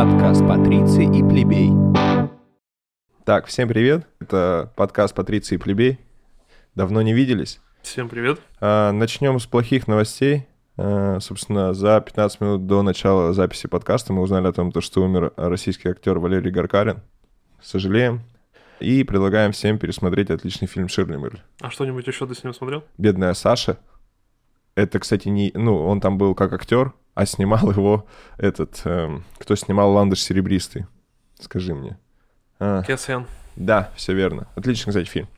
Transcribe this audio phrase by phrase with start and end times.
[0.00, 1.70] Подкаст Патриции и Плебей.
[3.26, 4.06] Так, всем привет.
[4.18, 5.98] Это подкаст Патриции и Плебей.
[6.74, 7.60] Давно не виделись.
[7.82, 8.40] Всем привет.
[8.62, 10.46] А, начнем с плохих новостей.
[10.78, 15.34] А, собственно, за 15 минут до начала записи подкаста мы узнали о том, что умер
[15.36, 17.02] российский актер Валерий Гаркарин.
[17.60, 18.22] Сожалеем.
[18.80, 21.42] И предлагаем всем пересмотреть отличный фильм «Ширли Мырли».
[21.60, 22.84] А что-нибудь еще ты с ним смотрел?
[22.96, 23.76] «Бедная Саша».
[24.76, 25.52] Это, кстати, не...
[25.54, 28.06] Ну, он там был как актер, а снимал его
[28.38, 28.80] этот...
[28.84, 30.86] Эм, кто снимал «Ландыш серебристый»?
[31.38, 31.98] Скажи мне.
[32.58, 33.26] А, Кесен.
[33.56, 34.48] да, все верно.
[34.54, 35.28] Отличный, кстати, фильм.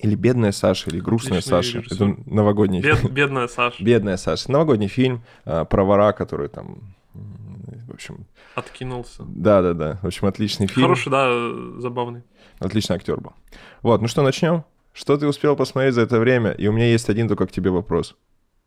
[0.00, 1.78] Или «Бедная Саша», или «Грустная Отличный Саша».
[1.78, 1.94] режиссер.
[2.10, 2.96] Это новогодний фильм.
[2.96, 3.84] Бед- бедная Саша.
[3.84, 4.50] «Бедная Саша».
[4.50, 6.96] Новогодний фильм а, про вора, который там...
[7.12, 8.26] В общем,
[8.56, 9.22] Откинулся.
[9.24, 10.00] да-да-да.
[10.02, 10.82] В общем, отличный фильм.
[10.82, 12.22] Хороший, да, забавный.
[12.58, 13.34] Отличный актер был.
[13.82, 14.64] Вот, ну что, начнем?
[14.92, 16.50] Что ты успел посмотреть за это время?
[16.50, 18.16] И у меня есть один только к тебе вопрос.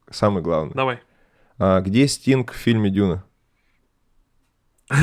[0.10, 0.74] Самый главный.
[0.74, 1.02] Давай.
[1.60, 3.24] А, где Стинг в фильме «Дюна»?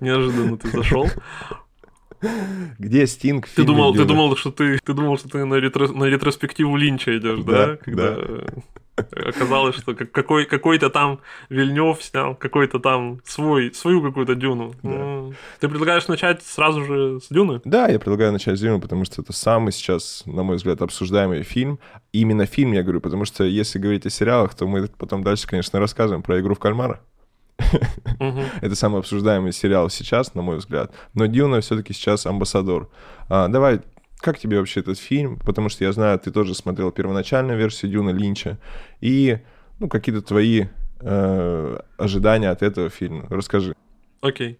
[0.00, 1.08] Неожиданно ты зашел.
[2.78, 6.04] Где Стинг Ты думал, ты думал, что ты, ты думал, что ты на, ретро- на
[6.04, 7.66] ретроспективу Линча идешь, да?
[7.66, 8.16] Да, Когда
[8.96, 14.72] оказалось, что как- какой, какой-то там Вильнев снял, какой-то там свой, свою какую-то дюну.
[14.82, 17.60] Ну, Ты предлагаешь начать сразу же с дюны?
[17.64, 21.42] Да, я предлагаю начать с «Дюны», потому что это самый сейчас, на мой взгляд, обсуждаемый
[21.42, 21.80] фильм.
[22.12, 25.80] Именно фильм я говорю, потому что если говорить о сериалах, то мы потом дальше, конечно,
[25.80, 27.00] расскажем про «Игру в кальмара».
[28.60, 30.92] Это самый обсуждаемый сериал сейчас, на мой взгляд.
[31.14, 32.90] Но Дюна все-таки сейчас амбассадор.
[33.28, 33.80] А, давай,
[34.18, 35.38] как тебе вообще этот фильм?
[35.38, 38.58] Потому что я знаю, ты тоже смотрел первоначальную версию Дюна Линча.
[39.00, 39.38] И,
[39.78, 40.66] ну, какие-то твои
[41.00, 43.26] э, ожидания от этого фильма.
[43.28, 43.74] Расскажи.
[44.20, 44.58] Окей.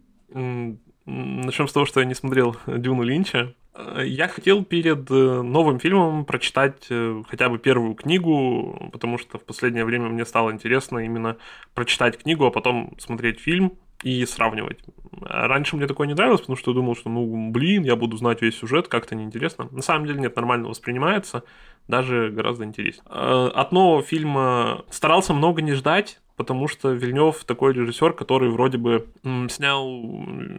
[1.06, 3.55] Начнем с того, что я не смотрел Дюну Линча.
[3.75, 9.39] Э, Я хотел перед э, новым фильмом прочитать э, хотя бы первую книгу, потому что
[9.39, 11.36] в последнее время мне стало интересно именно
[11.75, 14.78] прочитать книгу, а потом смотреть фильм и сравнивать.
[15.22, 18.17] А Раньше мне такое не нравилось, потому что я думал, что, ну, блин, я буду
[18.17, 19.68] знать весь сюжет, как-то неинтересно.
[19.70, 21.45] На самом деле нет, нормально воспринимается,
[21.89, 23.05] даже гораздо интереснее.
[23.06, 29.06] От нового фильма старался много не ждать, потому что Вильнев такой режиссер, который вроде бы
[29.48, 30.02] снял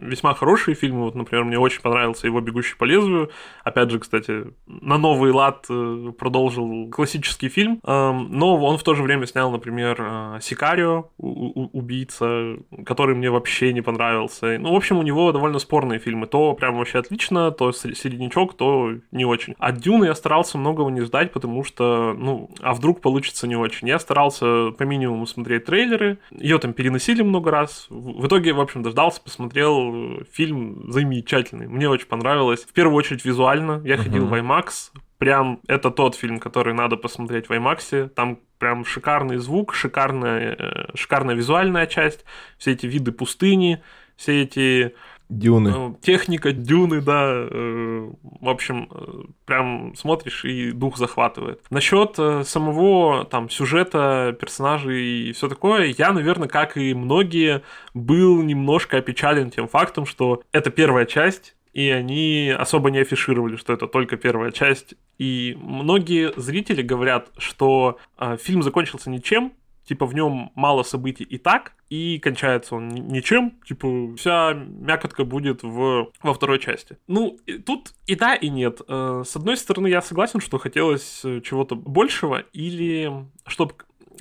[0.00, 1.04] весьма хорошие фильмы.
[1.04, 3.30] Вот, например, мне очень понравился его «Бегущий по лезвию».
[3.64, 7.80] Опять же, кстати, на новый лад э, продолжил классический фильм.
[7.84, 13.72] Эм, Но он в то же время снял, например, э, «Сикарио», «Убийца», который мне вообще
[13.72, 14.58] не понравился.
[14.58, 16.26] Ну, в общем, у него довольно спорные фильмы.
[16.26, 19.54] То прям вообще отлично, то середнячок, то не очень.
[19.58, 23.88] От «Дюны» я старался многого не ждать, потому что, ну, а вдруг получится не очень.
[23.88, 26.18] Я старался по минимуму смотреть трейлеры.
[26.30, 27.86] Ее там переносили много раз.
[27.90, 31.68] В итоге, в общем, дождался, посмотрел э, фильм замечательный.
[31.68, 32.64] Мне очень понравилось.
[32.64, 33.82] В первую очередь визуально.
[33.84, 34.92] Я ходил в IMAX.
[35.18, 38.08] Прям это тот фильм, который надо посмотреть в IMAX.
[38.08, 42.24] Там прям шикарный звук, шикарная, э, шикарная визуальная часть.
[42.56, 43.82] Все эти виды пустыни,
[44.16, 44.94] все эти
[45.28, 45.72] Дюны.
[45.74, 47.24] Э, Техника, дюны, да.
[47.50, 48.10] э,
[48.40, 51.60] В общем, э, прям смотришь и дух захватывает.
[51.70, 57.62] Насчет э, самого там сюжета, персонажей и все такое, я, наверное, как и многие,
[57.94, 63.72] был немножко опечален тем фактом, что это первая часть, и они особо не афишировали, что
[63.72, 64.94] это только первая часть.
[65.18, 69.52] И многие зрители говорят, что э, фильм закончился ничем,
[69.86, 75.24] типа в нем мало событий и так, и кончается он ни- ничем, типа вся мякотка
[75.24, 76.98] будет в, во второй части.
[77.06, 78.80] Ну, тут и да, и нет.
[78.88, 83.12] Э, С одной стороны, я согласен, что хотелось э, чего-то большего, или
[83.46, 83.74] чтобы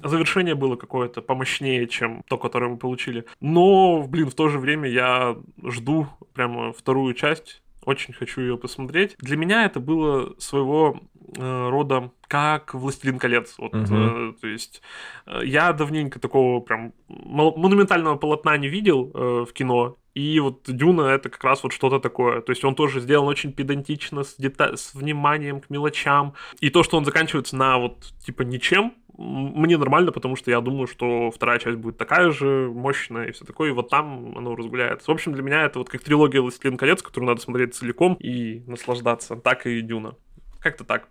[0.03, 3.25] завершение было какое-то помощнее, чем то, которое мы получили.
[3.39, 9.15] Но, блин, в то же время я жду прямо вторую часть, очень хочу ее посмотреть.
[9.19, 10.99] Для меня это было своего
[11.37, 13.55] рода как «Властелин колец».
[13.57, 14.31] Вот, Мгм.
[14.31, 14.81] э, то есть
[15.25, 21.09] э, я давненько такого прям монументального полотна не видел э, в кино, и вот Дюна
[21.09, 22.41] это как раз вот что-то такое.
[22.41, 26.33] То есть он тоже сделан очень педантично, с, дета- с вниманием к мелочам.
[26.61, 30.87] И то, что он заканчивается на вот типа ничем, мне нормально, потому что я думаю,
[30.87, 35.11] что вторая часть будет такая же мощная и все такое, и вот там оно разгуляется.
[35.11, 38.63] В общем, для меня это вот как трилогия «Властелин колец», которую надо смотреть целиком и
[38.67, 39.35] наслаждаться.
[39.35, 40.15] Так и Дюна.
[40.59, 41.07] Как-то так.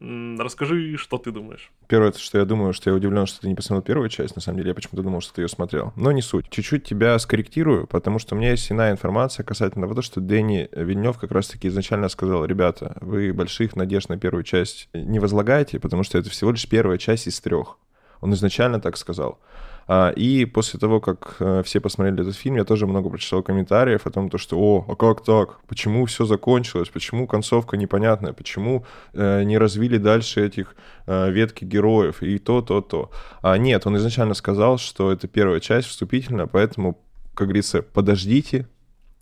[0.00, 1.72] Расскажи, что ты думаешь.
[1.88, 4.36] Первое, что я думаю, что я удивлен, что ты не посмотрел первую часть.
[4.36, 5.92] На самом деле, я почему-то думал, что ты ее смотрел.
[5.96, 6.48] Но не суть.
[6.50, 11.18] Чуть-чуть тебя скорректирую, потому что у меня есть иная информация касательно того, что Дэнни Вильнев
[11.18, 16.16] как раз-таки изначально сказал, ребята, вы больших надежд на первую часть не возлагаете, потому что
[16.18, 17.76] это всего лишь первая часть из трех.
[18.20, 19.40] Он изначально так сказал.
[19.90, 24.06] А, и после того, как э, все посмотрели этот фильм, я тоже много прочитал комментариев
[24.06, 25.60] о том, то, что «О, а как так?
[25.66, 26.90] Почему все закончилось?
[26.90, 28.34] Почему концовка непонятная?
[28.34, 30.76] Почему э, не развили дальше этих
[31.06, 33.10] э, ветки героев?» И то, то, то.
[33.40, 37.00] А нет, он изначально сказал, что это первая часть вступительная, поэтому,
[37.32, 38.68] как говорится, подождите,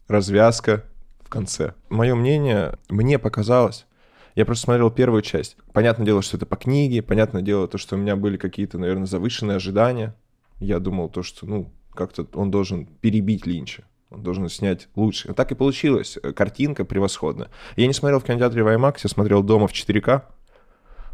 [0.09, 0.83] развязка
[1.21, 1.75] в конце.
[1.91, 3.87] Мое мнение, мне показалось,
[4.35, 5.57] я просто смотрел первую часть.
[5.73, 9.07] Понятное дело, что это по книге, понятное дело, то, что у меня были какие-то, наверное,
[9.07, 10.13] завышенные ожидания
[10.61, 13.85] я думал то, что, ну, как-то он должен перебить Линча.
[14.11, 15.35] Он должен снять лучше.
[15.35, 16.19] Так и получилось.
[16.35, 17.51] Картинка превосходная.
[17.77, 20.23] Я не смотрел в кинотеатре в IMAX, я смотрел дома в 4К.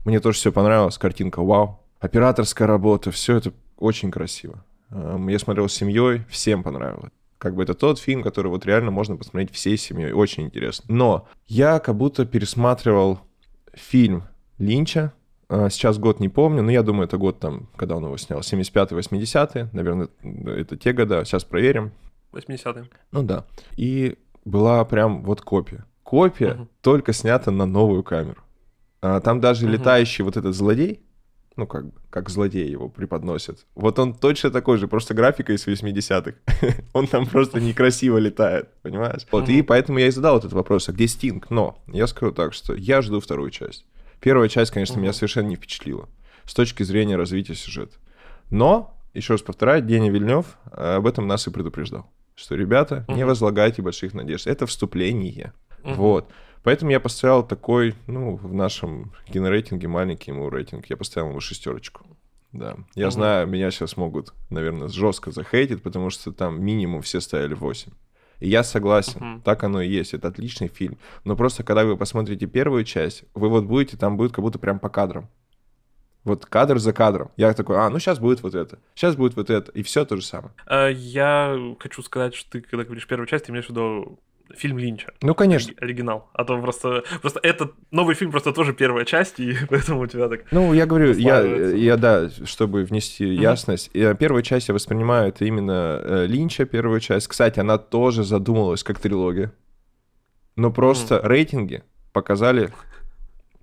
[0.05, 0.99] Мне тоже все понравилось.
[0.99, 1.81] Картинка вау.
[2.01, 4.65] Операторская работа, все это очень красиво.
[4.91, 7.13] Эм, я смотрел с семьей, всем понравилось.
[7.39, 10.13] Как бы это тот фильм, который вот реально можно посмотреть всей семьей.
[10.13, 10.85] Очень интересно.
[10.89, 13.21] Но я как будто пересматривал
[13.73, 14.25] фильм
[14.59, 15.22] Линча, а,
[15.71, 18.95] сейчас год не помню, но я думаю, это год там, когда он его снял, 75-й,
[18.95, 20.09] 80-й, наверное,
[20.47, 21.93] это те года, сейчас проверим.
[22.33, 22.89] 80-е.
[23.11, 23.45] Ну да.
[23.77, 25.85] И была прям вот копия.
[26.03, 26.69] Копия угу.
[26.81, 28.43] только снята на новую камеру.
[29.01, 29.75] А, там даже угу.
[29.75, 31.03] летающий вот этот злодей,
[31.57, 33.67] ну, как бы, как злодей его преподносят.
[33.75, 36.35] Вот он точно такой же, просто графика из 80-х.
[36.95, 39.27] он там просто некрасиво летает, понимаешь?
[39.31, 41.51] Вот, и поэтому я и задал этот вопрос, а где Стинг?
[41.51, 43.85] Но я скажу так, что я жду вторую часть.
[44.23, 45.03] Первая часть, конечно, угу.
[45.03, 46.09] меня совершенно не впечатлила
[46.47, 47.97] с точки зрения развития сюжета.
[48.51, 53.17] Но, еще раз повторяю, Деня Вильнев э, об этом нас и предупреждал, что, ребята, угу.
[53.17, 54.47] не возлагайте больших надежд.
[54.47, 55.53] Это вступление.
[55.83, 55.95] Угу.
[55.95, 56.31] Вот.
[56.63, 62.07] Поэтому я поставил такой, ну, в нашем кинорейтинге маленький ему рейтинг, я поставил ему шестерочку.
[62.53, 62.77] Да.
[62.95, 63.13] Я угу.
[63.13, 67.91] знаю, меня сейчас могут, наверное, жестко захейтить, потому что там минимум все ставили 8.
[68.43, 69.43] И я согласен, uh-huh.
[69.45, 70.99] так оно и есть, это отличный фильм.
[71.25, 74.81] Но просто когда вы посмотрите первую часть, вы вот будете, там будет как будто прям
[74.81, 75.29] по кадрам.
[76.25, 77.31] Вот кадр за кадром.
[77.37, 80.17] Я такой, а, ну сейчас будет вот это, сейчас будет вот это, и все то
[80.17, 80.53] же самое.
[80.67, 84.19] Э, я хочу сказать, что ты, когда говоришь первую часть, ты имеешь в виду
[84.57, 85.13] фильм Линча.
[85.23, 85.73] Ну, конечно.
[85.81, 86.31] Оригинал.
[86.33, 87.05] А то просто...
[87.21, 90.45] Просто этот новый фильм просто тоже первая часть, и поэтому у тебя так...
[90.51, 93.41] Ну, я говорю, я, я, да, чтобы внести mm-hmm.
[93.41, 97.29] ясность, я, первую часть я воспринимаю, это именно э, Линча первую часть.
[97.29, 99.53] Кстати, она тоже задумывалась как трилогия.
[100.57, 101.27] Но просто mm-hmm.
[101.27, 101.83] рейтинги
[102.13, 102.71] показали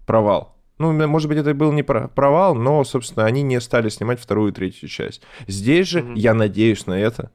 [0.06, 0.56] провал.
[0.80, 4.56] Ну, может быть, это был не провал, но, собственно, они не стали снимать вторую и
[4.56, 5.22] третью часть.
[5.46, 6.14] Здесь же mm-hmm.
[6.16, 7.32] я надеюсь на это,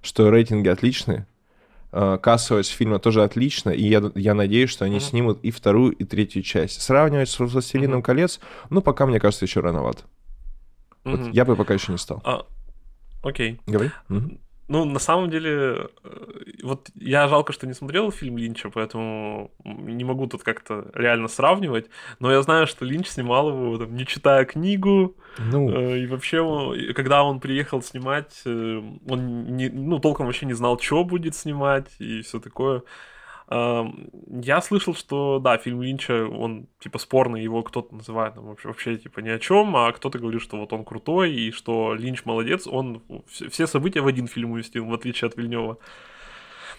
[0.00, 1.26] что рейтинги отличные,
[2.22, 5.00] кассовость фильма тоже отлично, и я, я надеюсь, что они mm-hmm.
[5.00, 6.82] снимут и вторую, и третью часть.
[6.82, 8.02] Сравнивать с «Властелином mm-hmm.
[8.02, 10.04] колец», ну, пока, мне кажется, еще рановато.
[11.04, 11.26] Mm-hmm.
[11.26, 12.20] Вот я бы пока еще не стал.
[12.24, 12.46] А,
[13.22, 13.60] окей.
[13.66, 13.90] Говори.
[14.08, 14.40] Mm-hmm.
[14.68, 16.26] Ну, на самом деле, э,
[16.62, 21.90] вот я жалко, что не смотрел фильм Линча, поэтому не могу тут как-то реально сравнивать.
[22.18, 25.16] Но я знаю, что Линч снимал его, там, не читая книгу.
[25.38, 25.68] Ну.
[25.70, 30.78] Э, и вообще, когда он приехал снимать, э, он не, ну, толком вообще не знал,
[30.80, 32.82] что будет снимать и все такое.
[33.50, 38.96] Я слышал, что, да, фильм Линча, он, типа, спорный, его кто-то называет там, вообще, вообще,
[38.96, 42.66] типа, ни о чем, а кто-то говорит, что вот он крутой, и что Линч молодец,
[42.66, 45.78] он все события в один фильм уместил, в отличие от Вильнева.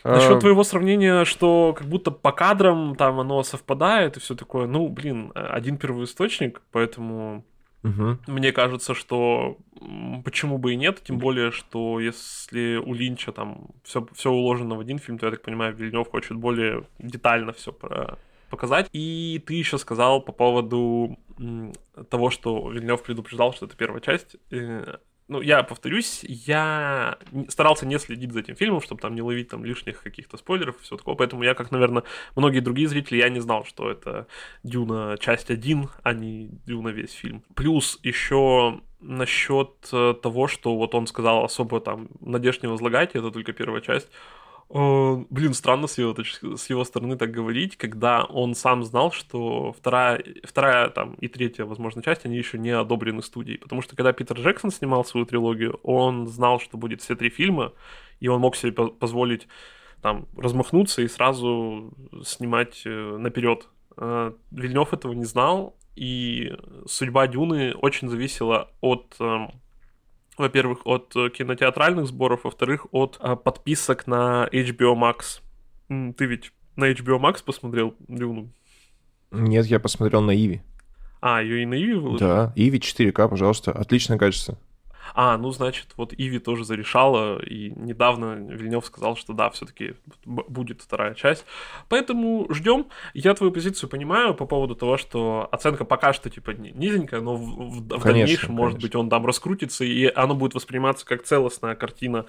[0.04, 0.40] Насчет а...
[0.40, 5.32] твоего сравнения, что как будто по кадрам там оно совпадает и все такое, ну, блин,
[5.36, 7.44] один первоисточник, поэтому
[7.86, 8.18] Угу.
[8.28, 9.58] Мне кажется, что
[10.24, 14.80] почему бы и нет, тем более, что если у Линча там все, все уложено в
[14.80, 18.18] один фильм, то я так понимаю, Вильнев хочет более детально все про
[18.50, 18.90] показать.
[18.92, 21.18] И ты еще сказал по поводу
[22.10, 24.38] того, что Вильнев предупреждал, что это первая часть.
[25.28, 27.18] Ну, я повторюсь, я
[27.50, 30.84] старался не следить за этим фильмом, чтобы там не ловить там лишних каких-то спойлеров и
[30.84, 32.04] все такое, поэтому я, как, наверное,
[32.36, 34.28] многие другие зрители, я не знал, что это
[34.62, 37.44] Дюна часть 1, а не Дюна весь фильм.
[37.56, 43.32] Плюс еще насчет э, того, что вот он сказал особо там надежд не возлагайте, это
[43.32, 44.10] только первая часть,
[44.70, 46.16] Блин, странно с его,
[46.58, 51.66] с его стороны так говорить, когда он сам знал, что вторая, вторая там, и третья,
[51.66, 53.60] возможно, часть, они еще не одобрены студией.
[53.60, 57.74] Потому что когда Питер Джексон снимал свою трилогию, он знал, что будет все три фильма,
[58.20, 59.48] и он мог себе позволить
[60.02, 61.94] там размахнуться и сразу
[62.24, 63.68] снимать э, наперед.
[63.98, 66.54] Э, Вильнев этого не знал, и
[66.86, 69.52] судьба Дюны очень зависела от эм,
[70.38, 75.42] во-первых, от э, кинотеатральных сборов, во-вторых, от а, подписок на HBO Max.
[75.88, 78.52] Ты ведь на HBO Max посмотрел Дюну?
[79.32, 80.62] Нет, я посмотрел на Иви.
[81.22, 82.20] А, ее и на Иви выложили?
[82.20, 83.72] Да, Иви 4К, пожалуйста.
[83.72, 84.58] Отличное качество.
[85.14, 89.96] А, ну, значит, вот Иви тоже зарешала, и недавно Вильнев сказал, что да, все-таки
[90.26, 91.46] будет вторая часть.
[91.90, 92.88] Поэтому ждем.
[93.14, 97.42] Я твою позицию понимаю по поводу того, что оценка пока что, типа, низенькая, но в,
[97.42, 98.54] в, конечно, дальнейшем, конечно.
[98.54, 102.26] может быть, он там раскрутится, и оно будет восприниматься как целостная картина.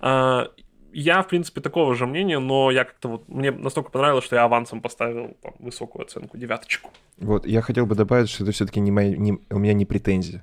[0.00, 0.50] А,
[0.92, 3.28] я, в принципе, такого же мнения, но я как-то вот...
[3.28, 6.90] Мне настолько понравилось, что я авансом поставил там, высокую оценку, девяточку.
[7.18, 10.42] Вот, я хотел бы добавить, что это все-таки не мои, не, у меня не претензии.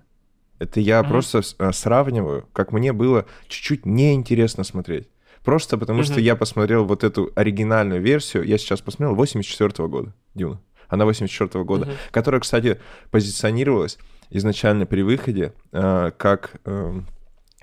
[0.60, 1.08] Это я mm-hmm.
[1.08, 5.08] просто а, сравниваю, как мне было чуть-чуть неинтересно смотреть.
[5.44, 6.12] Просто потому mm-hmm.
[6.12, 10.62] что я посмотрел вот эту оригинальную версию, я сейчас посмотрел, 84 года, Дюна.
[10.90, 11.98] Она 84 года, mm-hmm.
[12.12, 12.80] которая, кстати,
[13.12, 13.98] позиционировалась
[14.30, 17.02] изначально при выходе э, как э,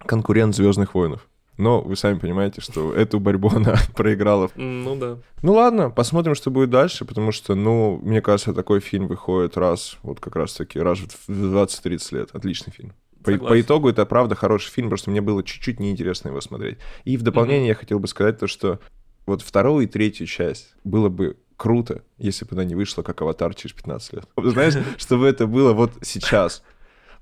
[0.06, 1.28] конкурент Звездных войнов.
[1.56, 4.50] Но вы сами понимаете, что эту борьбу она проиграла.
[4.56, 5.18] Ну да.
[5.42, 9.98] Ну ладно, посмотрим, что будет дальше, потому что, ну, мне кажется, такой фильм выходит раз,
[10.02, 12.30] вот как раз-таки раз в 20-30 лет.
[12.32, 12.92] Отличный фильм.
[13.22, 16.78] По, по итогу это правда хороший фильм, просто мне было чуть-чуть неинтересно его смотреть.
[17.04, 17.68] И в дополнение mm-hmm.
[17.68, 18.80] я хотел бы сказать то, что
[19.24, 23.54] вот вторую и третью часть было бы круто, если бы она не вышла как «Аватар»
[23.54, 24.24] через 15 лет.
[24.36, 26.62] Знаешь, чтобы это было вот сейчас.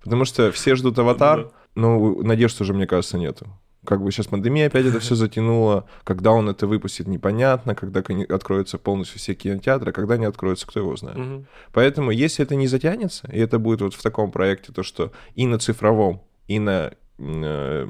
[0.03, 3.47] Потому что все ждут «Аватар», но надежд уже, мне кажется, нету
[3.85, 8.79] как бы сейчас пандемия опять это все затянула, когда он это выпустит, непонятно, когда откроются
[8.79, 11.19] полностью все кинотеатры, когда они откроются, кто его знает.
[11.19, 11.45] Угу.
[11.73, 15.47] Поэтому, если это не затянется, и это будет вот в таком проекте, то что и
[15.47, 17.89] на цифровом, и на э,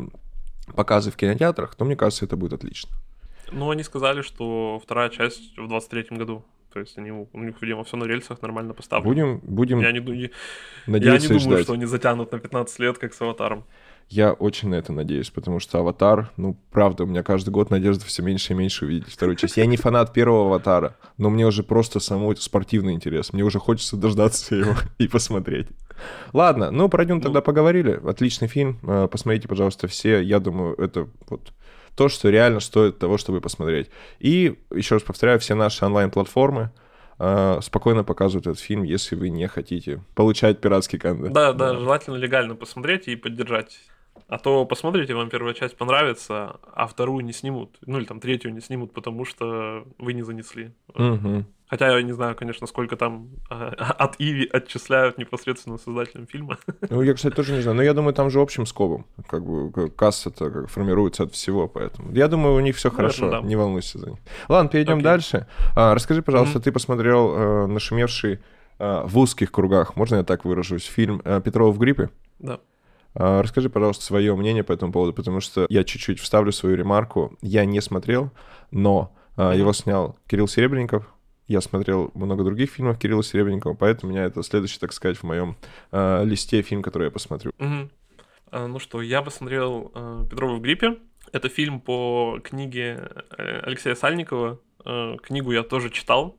[0.75, 2.90] показы в кинотеатрах, то мне кажется, это будет отлично.
[3.50, 6.44] Ну, они сказали, что вторая часть в 23-м году.
[6.72, 9.08] То есть они, у них, видимо, все на рельсах нормально поставлено.
[9.11, 10.30] Будем, будем я не, не,
[10.87, 11.64] надеяться я не думаю, ждать.
[11.64, 13.64] что они затянут на 15 лет, как с «Аватаром».
[14.09, 18.04] Я очень на это надеюсь, потому что «Аватар», ну, правда, у меня каждый год надежда
[18.04, 19.56] все меньше и меньше увидеть вторую часть.
[19.56, 23.32] Я не фанат первого «Аватара», но мне уже просто самой спортивный интерес.
[23.32, 25.68] Мне уже хочется дождаться его и посмотреть.
[26.32, 28.00] Ладно, ну, про Дюн тогда поговорили.
[28.04, 28.78] Отличный фильм.
[28.82, 30.21] А, посмотрите, пожалуйста, все.
[30.21, 31.52] Я думаю, это вот
[31.97, 33.90] то, что реально стоит того, чтобы посмотреть.
[34.18, 36.71] И, еще раз повторяю, все наши онлайн-платформы,
[37.19, 41.33] спокойно показывают этот фильм, если вы не хотите получать пиратский контент.
[41.33, 43.78] Да, да, желательно легально посмотреть и поддержать
[44.28, 47.76] а то посмотрите, вам первая часть понравится, а вторую не снимут.
[47.85, 50.73] Ну или там третью не снимут, потому что вы не занесли.
[50.95, 51.45] Угу.
[51.69, 56.59] Хотя я не знаю, конечно, сколько там а, от Иви отчисляют непосредственно создателям фильма.
[56.90, 57.76] Ну, я, кстати, тоже не знаю.
[57.76, 59.07] Но я думаю, там же общим скобом.
[59.26, 62.12] Как бы касса-то формируется от всего, поэтому.
[62.12, 63.31] Я думаю, у них все хорошо.
[63.31, 63.40] Да.
[63.40, 64.19] Не волнуйся за них.
[64.49, 65.02] Ладно, перейдем okay.
[65.02, 65.47] дальше.
[65.75, 66.62] А, расскажи, пожалуйста, mm-hmm.
[66.62, 68.40] ты посмотрел э, нашумевший
[68.78, 72.11] э, в узких кругах, можно я так выражусь, фильм э, Петрова в гриппе?
[72.38, 72.61] Да.
[73.14, 77.37] А, расскажи, пожалуйста, свое мнение по этому поводу, потому что я чуть-чуть вставлю свою ремарку.
[77.40, 78.31] Я не смотрел,
[78.71, 79.59] но mm-hmm.
[79.59, 81.12] его снял Кирилл Серебренников.
[81.49, 85.25] Я смотрел много других фильмов Кирилла Серебренникова, поэтому у меня это следующий, так сказать, в
[85.25, 85.57] моем
[85.90, 87.52] э, листе фильм, который я посмотрю.
[88.50, 90.99] А, ну что, я посмотрел э, «Петрова в гриппе».
[91.33, 94.61] Это фильм по книге э, Алексея Сальникова.
[94.85, 96.37] Э, книгу я тоже читал,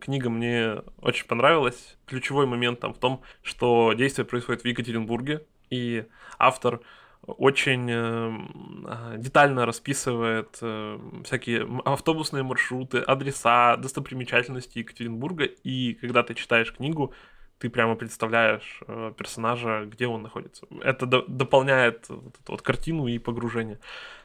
[0.00, 1.96] Книга мне очень понравилась.
[2.04, 6.04] Ключевой момент там в том, что действие происходит в Екатеринбурге, и
[6.38, 6.80] автор
[7.26, 15.44] очень э, детально расписывает э, всякие автобусные маршруты, адреса, достопримечательности Екатеринбурга.
[15.44, 17.12] И когда ты читаешь книгу,
[17.58, 20.66] ты прямо представляешь э, персонажа, где он находится.
[20.82, 23.80] Это до дополняет вот эту вот картину и погружение.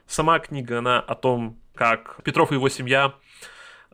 [0.05, 3.15] Сама книга, она о том, как Петров и его семья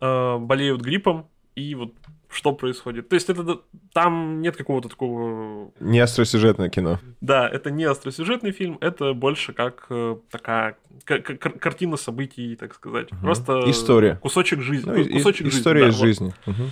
[0.01, 1.93] э, болеют гриппом, и вот
[2.37, 3.09] что происходит.
[3.09, 3.61] То есть это
[3.93, 5.71] там нет какого-то такого...
[5.79, 6.99] Не остросюжетное кино.
[7.19, 13.11] Да, это не остросюжетный фильм, это больше как э, такая картина событий, так сказать.
[13.11, 13.21] Угу.
[13.21, 14.17] Просто История.
[14.17, 14.87] кусочек жизни.
[14.87, 15.59] Ну, кусочек история жизни.
[15.59, 16.33] История из да, жизни.
[16.45, 16.55] Вот.
[16.55, 16.63] Угу.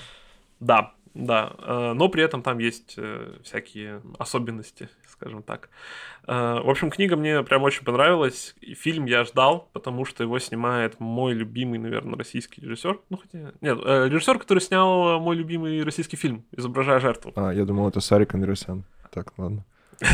[0.59, 5.69] Да, да, э, но при этом там есть э, всякие особенности, скажем так.
[6.27, 8.53] Э, в общем, книга мне прям очень понравилась.
[8.59, 12.99] И фильм я ждал, потому что его снимает мой любимый, наверное, российский режиссер.
[13.09, 13.53] Ну, хотя...
[13.61, 17.31] Нет, режиссер, который снял мой любимый российский фильм «Изображая жертву».
[17.37, 18.83] А, я думал, это Сарик Андреасян.
[19.11, 19.65] Так, ладно.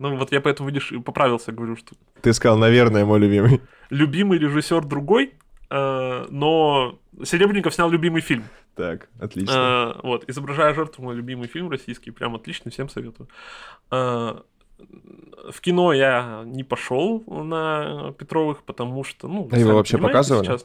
[0.00, 1.94] Ну, вот я поэтому, видишь, поправился, говорю, что...
[2.20, 3.60] Ты сказал, наверное, мой любимый.
[3.90, 5.34] Любимый режиссер другой,
[5.72, 8.44] но Серебренников снял любимый фильм.
[8.74, 9.54] Так, отлично.
[9.56, 13.28] А, вот, «Изображая жертву» мой любимый фильм российский, прям отличный, всем советую.
[13.90, 14.42] А,
[15.50, 19.48] в кино я не пошел на Петровых, потому что, ну...
[19.50, 20.46] А его вообще показывали?
[20.46, 20.64] Сейчас...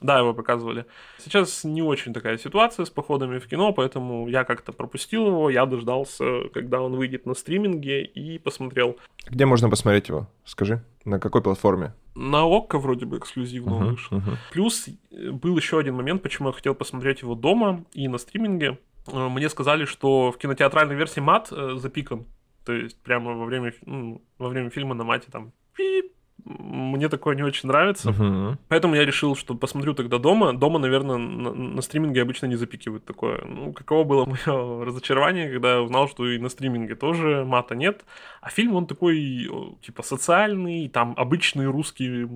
[0.00, 0.86] Да, его показывали.
[1.18, 5.66] Сейчас не очень такая ситуация с походами в кино, поэтому я как-то пропустил его, я
[5.66, 8.96] дождался, когда он выйдет на стриминге и посмотрел.
[9.26, 10.26] Где можно посмотреть его?
[10.44, 11.92] Скажи, на какой платформе?
[12.14, 14.18] На ОККО вроде бы эксклюзивно uh-huh, вышел.
[14.18, 14.36] Uh-huh.
[14.52, 18.78] Плюс э, был еще один момент, почему я хотел посмотреть его дома и на стриминге.
[19.06, 22.26] Э, мне сказали, что в кинотеатральной версии мат э, запикан.
[22.64, 26.09] То есть прямо во время, ну, во время фильма на мате там пип,
[26.58, 28.10] мне такое не очень нравится.
[28.10, 28.58] Мгм.
[28.68, 30.52] Поэтому я решил, что посмотрю тогда дома.
[30.52, 33.44] Дома, наверное, на, на стриминге обычно не запикивают такое.
[33.44, 38.04] Ну, каково было мое разочарование, когда я узнал, что и на стриминге тоже мата нет.
[38.40, 39.48] А фильм, он такой,
[39.82, 42.28] типа, социальный, там обычные русские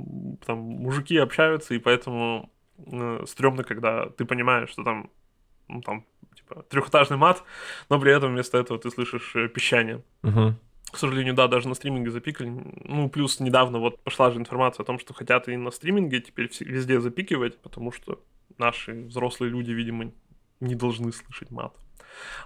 [0.47, 5.11] там, мужики общаются, и поэтому э, стрёмно, когда ты понимаешь, что там,
[5.69, 6.05] ну, там,
[6.35, 7.43] типа, трехэтажный мат,
[7.89, 10.03] но при этом вместо этого ты слышишь э, пищание.
[10.23, 10.57] Мгм.
[10.95, 12.49] К сожалению, да, даже на стриминге запикали.
[12.85, 16.49] Ну, плюс недавно вот пошла же информация о том, что хотят и на стриминге теперь
[16.61, 18.23] везде запикивать, потому что
[18.59, 20.13] наши взрослые люди, видимо,
[20.61, 21.75] не должны слышать мат.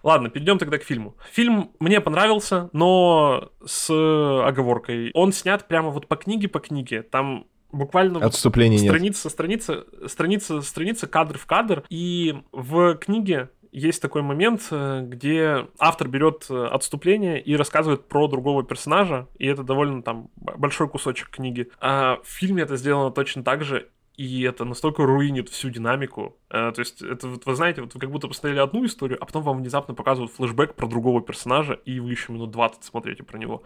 [0.03, 1.15] Ладно, перейдем тогда к фильму.
[1.31, 5.11] Фильм мне понравился, но с оговоркой.
[5.13, 7.03] Он снят прямо вот по книге по книге.
[7.03, 8.91] Там буквально вот Отступлений нет.
[8.91, 11.85] страница, страница, страница, страница, кадр в кадр.
[11.91, 18.29] И в книге есть такой момент, э, где автор берет э, отступление и рассказывает про
[18.29, 21.69] другого персонажа, и это довольно там большой кусочек книги.
[21.81, 26.37] А в фильме это сделано точно так же, и это настолько руинит всю динамику.
[26.51, 29.25] Э, То есть, это вот, вы знаете, вот вы как будто посмотрели одну историю, а
[29.27, 33.39] потом вам внезапно показывают флешбэк про другого персонажа, и вы еще минут 20 смотрите про
[33.39, 33.63] него.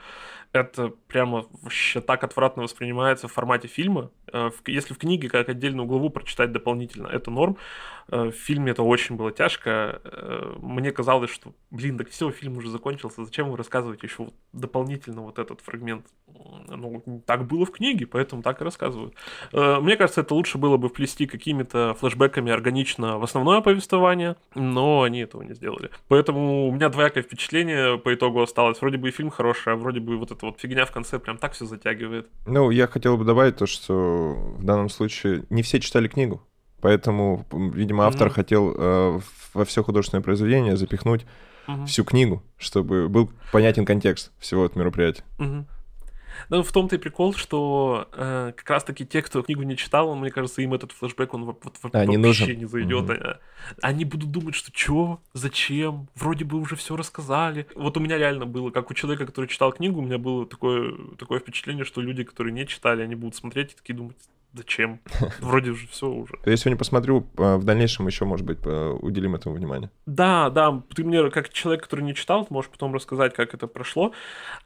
[0.52, 4.10] Это прямо вообще так отвратно воспринимается в формате фильма.
[4.32, 7.56] Э, в- Если в книге как отдельную главу прочитать дополнительно, это норм.
[8.08, 10.00] Э, В фильме это очень было тяжко.
[10.04, 14.34] Э, Мне казалось, что, блин, так все, фильм уже закончился, зачем вы рассказываете еще вот
[14.52, 16.06] дополнительно вот этот фрагмент?
[16.68, 19.14] Ну, так было в книге, поэтому так и рассказывают.
[19.52, 25.02] Э, Мне кажется, это лучше было бы вплести какими-то флешбэками органично в основное повествование, но
[25.02, 25.88] они этого не сделали.
[26.08, 28.80] Поэтому у меня двоякое впечатление по итогу осталось.
[28.80, 31.38] Вроде бы и фильм хороший, а вроде бы вот эта вот фигня в конце прям
[31.38, 32.26] так все затягивает.
[32.44, 36.42] Ну, я хотел бы добавить то, что в данном случае не все читали книгу.
[36.80, 38.34] Поэтому, видимо, автор Мгм.
[38.34, 39.20] хотел э,
[39.54, 41.24] во все художественное произведение запихнуть
[41.68, 41.86] Мгм.
[41.86, 45.22] всю книгу, чтобы был понятен контекст всего этого мероприятия.
[45.38, 45.66] Мгм.
[46.48, 50.30] Ну, в том-то и прикол, что э, как раз-таки те, кто книгу не читал, мне
[50.30, 52.58] кажется, им этот флешбэк, он во- вот во- А, не вообще нужен.
[52.58, 53.04] не зайдет.
[53.04, 53.12] Мгм.
[53.22, 53.38] А-
[53.80, 57.66] Они будут думать, что чё, зачем, вроде бы уже все рассказали.
[57.74, 60.94] Вот у меня реально было, как у человека, который читал книгу, у меня было такое,
[61.18, 64.16] такое впечатление, что люди, которые не читали, они будут смотреть и такие думать,
[64.52, 65.00] зачем,
[65.40, 66.34] вроде уже все уже.
[66.44, 69.90] Я сегодня посмотрю, э, в дальнейшем еще, может быть, уделим этому внимание.
[70.06, 74.12] Да, да, ты мне, как человек, который не читал, можешь потом рассказать, как это прошло.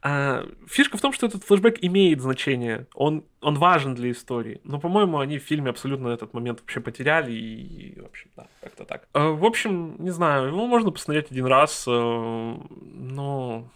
[0.01, 4.79] А, фишка в том, что этот флешбэк имеет значение, он, он важен для истории, но,
[4.79, 9.07] по-моему, они в фильме абсолютно этот момент вообще потеряли, и, в общем, да, как-то так.
[9.13, 13.69] А, в общем, не знаю, его можно посмотреть один раз, э, но...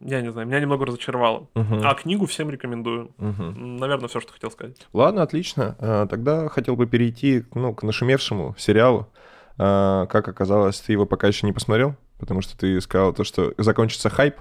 [0.00, 1.48] Я не знаю, меня немного разочаровало.
[1.54, 1.80] Мгм.
[1.84, 3.10] А книгу всем рекомендую.
[3.18, 3.76] Мгм.
[3.78, 4.76] Наверное, все, что хотел сказать.
[4.92, 5.76] Ладно, отлично.
[5.80, 9.08] Э, Тогда хотел бы перейти ну, к нашумевшему сериалу.
[9.58, 13.52] Э, Как оказалось, ты его пока еще не посмотрел, потому что ты сказал то, что
[13.58, 14.36] закончится хайп,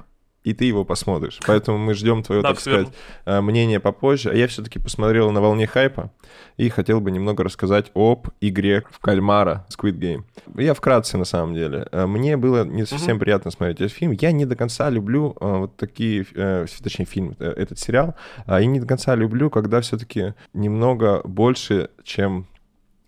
[0.48, 1.40] и ты его посмотришь.
[1.46, 2.84] Поэтому мы ждем твое, Да, так верно.
[2.86, 4.30] сказать, э, мнение попозже.
[4.30, 6.10] А я все-таки посмотрел на волне хайпа
[6.56, 10.24] и хотел бы немного рассказать об игре в кальмара Squid Game.
[10.56, 11.88] Я вкратце, на самом деле.
[11.92, 14.14] Э, Мне было не совсем приятно смотреть этот фильм.
[14.14, 18.16] Я не до конца люблю э, вот такие, точнее, фильм, этот сериал.
[18.46, 22.48] А Я не до конца люблю, когда все-таки немного больше, чем,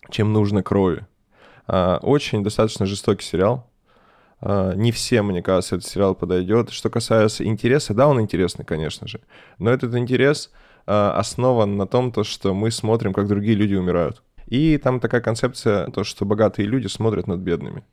[0.09, 1.05] чем нужно крови.
[1.67, 3.68] А, Очень достаточно жестокий сериал.
[4.41, 6.69] А, Не всем, мне кажется, этот сериал подойдет.
[6.69, 9.19] Что касается интереса, да, он интересный, конечно же.
[9.57, 10.51] Но этот интерес
[10.85, 14.23] а, основан на том, то, что мы смотрим, как другие люди умирают.
[14.47, 17.83] И там такая концепция, то, что богатые люди смотрят над бедными.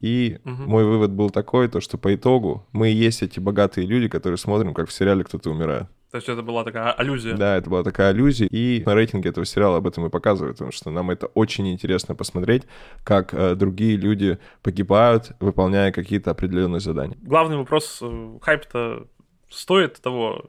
[0.00, 0.64] И Мгм.
[0.66, 4.38] мой вывод был такой, то, что по итогу мы и есть эти богатые люди, которые
[4.38, 5.86] смотрим, как в сериале кто-то умирает.
[6.14, 7.34] То есть это была такая аллюзия.
[7.34, 8.46] Да, это была такая аллюзия.
[8.48, 12.14] И на рейтинге этого сериала об этом и показывают, потому что нам это очень интересно
[12.14, 12.62] посмотреть,
[13.02, 17.18] как э, другие люди погибают, выполняя какие-то определенные задания.
[17.20, 19.08] главный вопрос, э, хайп-то
[19.50, 20.44] стоит того?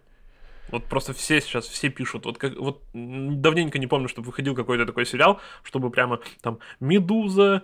[0.72, 2.26] Вот просто все сейчас, все пишут.
[2.26, 7.62] Вот, как, вот давненько не помню, чтобы выходил какой-то такой сериал, чтобы прямо там Медуза,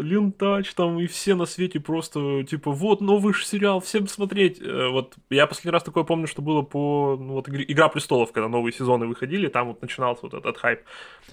[0.00, 4.60] Лентач там и все на свете просто типа вот новый ж сериал, всем смотреть.
[4.60, 8.32] Э, Вот я последний раз такое помню, что было по ну, вот, «Игре- Игра престолов,
[8.32, 10.80] когда новые сезоны выходили, там вот начинался вот этот хайп.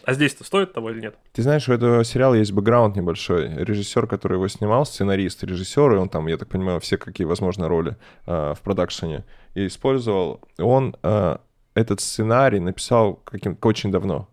[0.04, 1.16] А здесь-то стоит того или нет?
[1.34, 3.50] Ты знаешь, у этого сериала есть бэкграунд небольшой.
[3.56, 7.68] Режиссер, который его снимал, сценарист, режиссер, и он там, я так понимаю, все какие возможно
[7.68, 10.42] роли э, в продакшене и использовал.
[10.58, 11.38] Он э,
[11.74, 14.28] этот сценарий написал каким очень давно.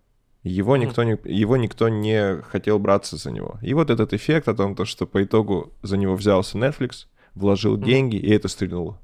[0.45, 3.59] Его никто, не, его никто не хотел браться за него.
[3.61, 7.75] И вот этот эффект о том, то, что по итогу за него взялся Netflix, вложил
[7.75, 7.85] Мгм.
[7.85, 8.99] деньги, и это стрельнуло.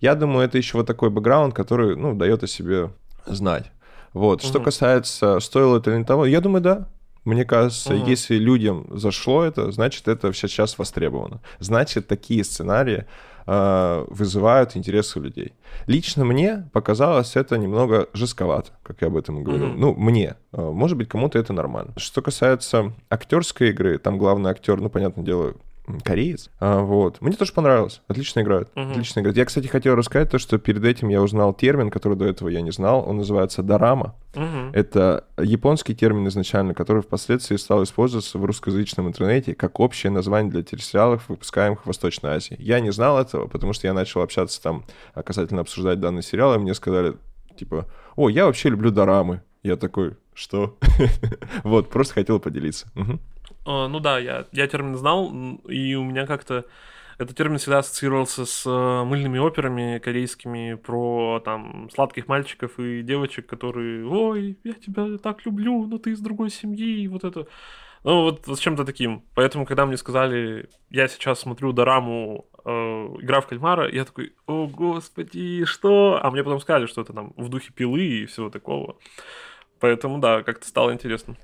[0.00, 2.90] Я думаю, это еще вот такой бэкграунд, который, ну, дает о себе
[3.26, 3.70] знать.
[4.14, 4.42] Вот.
[4.42, 4.64] Что Мгм.
[4.64, 6.88] касается, стоило это или того, я думаю, да.
[7.28, 8.06] Мне кажется, Мгм.
[8.06, 11.40] если людям зашло это, значит, это сейчас востребовано.
[11.60, 13.04] Значит, такие сценарии
[13.50, 15.52] э, вызывают интерес у людей.
[15.86, 19.68] Лично мне показалось это немного жестковато, как я об этом и говорил.
[19.74, 20.34] Ну, мне.
[20.52, 21.92] Э, Может быть, кому-то это нормально.
[21.96, 25.54] Что касается актерской игры, там главный актер, ну, понятное дело,
[26.04, 26.50] кореец.
[26.60, 27.20] А, вот.
[27.20, 28.02] Мне тоже понравилось.
[28.08, 28.68] Отлично играет.
[28.74, 28.92] Мгм.
[28.92, 29.36] Отлично играет.
[29.36, 32.60] Я, кстати, хотел рассказать то, что перед этим я узнал термин, который до этого я
[32.60, 33.08] не знал.
[33.08, 34.14] Он называется дорама.
[34.34, 34.70] Мгм.
[34.72, 40.62] Это японский термин изначально, который впоследствии стал использоваться в русскоязычном интернете как общее название для
[40.62, 42.56] телесериалов, выпускаемых в Восточной Азии.
[42.58, 44.84] Я не знал этого, потому что я начал общаться там
[45.24, 47.14] касательно обсуждать данный сериал, и мне сказали,
[47.56, 49.42] типа, о, я вообще люблю дорамы.
[49.62, 50.78] Я такой, что?
[51.64, 52.88] Вот, просто хотел поделиться.
[53.66, 55.32] А, Ну да, я, я термин знал,
[55.68, 56.64] и у меня как-то
[57.18, 63.46] этот термин всегда ассоциировался с э, мыльными операми корейскими про там сладких мальчиков и девочек,
[63.46, 67.48] которые «Ой, я тебя так люблю, но ты из другой семьи», и вот это.
[68.04, 69.24] Ну вот с чем-то таким.
[69.34, 74.68] Поэтому, когда мне сказали, я сейчас смотрю дораму э, «Игра в кальмара», я такой «О,
[74.68, 78.96] господи, что?» А мне потом сказали, что это там в духе пилы и всего такого.
[79.80, 81.36] Поэтому, да, как-то стало интересно.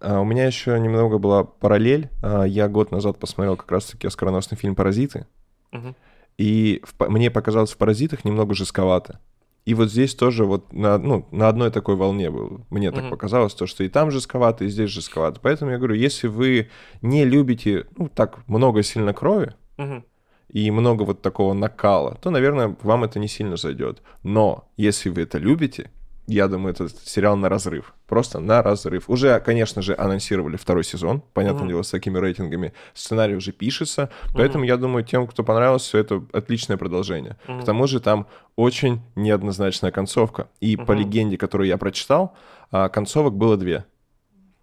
[0.00, 2.08] А, У меня еще немного была параллель.
[2.22, 5.26] А, Я год назад посмотрел как раз-таки оскароносный фильм «Паразиты».
[5.72, 5.94] Мгм.
[6.38, 9.20] И в мне показалось в «Паразитах» немного жестковато.
[9.66, 12.64] И вот здесь тоже вот на, ну, на одной такой волне был.
[12.70, 13.10] Мне так Мгм.
[13.10, 15.38] показалось, то, что и там жестковато, и здесь жестковато.
[15.42, 16.70] Поэтому я говорю, если вы
[17.02, 20.04] не любите, ну, так, много сильно крови, Мгм.
[20.48, 24.02] и много вот такого накала, то, наверное, вам это не сильно зайдет.
[24.22, 25.90] Но если вы это любите,
[26.34, 27.92] я думаю, этот сериал на разрыв.
[28.06, 29.08] Просто на разрыв.
[29.10, 31.22] Уже, конечно же, анонсировали второй сезон.
[31.32, 31.68] Понятное Мгм.
[31.68, 32.72] дело, с такими рейтингами.
[32.94, 34.10] Сценарий уже пишется.
[34.34, 37.36] Поэтому я думаю, тем, кто понравился, это отличное продолжение.
[37.48, 37.60] Мгм.
[37.62, 40.48] К тому же там очень неоднозначная концовка.
[40.60, 41.00] И по Мгм.
[41.00, 42.34] легенде, которую я прочитал,
[42.70, 43.84] а, концовок было две.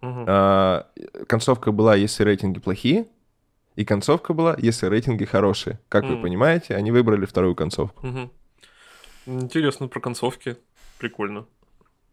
[0.00, 0.86] А,
[1.26, 3.06] Концовка была, если рейтинги плохие,
[3.76, 5.78] и концовка была, если рейтинги хорошие.
[5.88, 6.22] Как вы Мгм.
[6.22, 8.06] понимаете, они выбрали вторую концовку.
[8.06, 8.30] Мгм.
[9.26, 10.56] Интересно про концовки.
[10.98, 11.46] Прикольно.